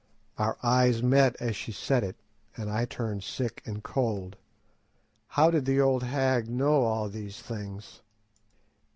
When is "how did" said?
5.27-5.65